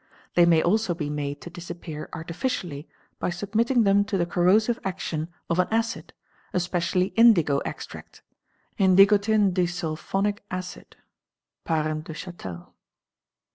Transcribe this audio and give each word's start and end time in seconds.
They 0.33 0.47
may 0.47 0.63
also 0.63 0.95
be 0.95 1.11
made 1.11 1.41
to 1.41 1.51
disappear 1.51 2.09
artificially 2.11 2.89
by 3.19 3.29
submitting 3.29 3.83
them 3.83 4.03
to 4.05 4.17
the 4.17 4.25
corrosive 4.25 4.79
action 4.83 5.27
of 5.47 5.59
an 5.59 5.67
acid, 5.69 6.11
especially 6.53 7.09
indigo 7.09 7.59
extract 7.65 8.23
(indigotin 8.79 9.53
disulphonic 9.53 10.39
acid), 10.49 10.95
(Parent 11.65 12.05
Deuchatel). 12.07 12.73